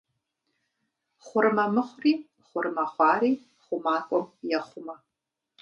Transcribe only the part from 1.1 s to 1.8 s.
Хъурмэ